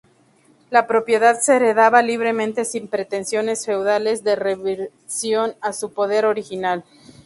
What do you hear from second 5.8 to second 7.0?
poder original.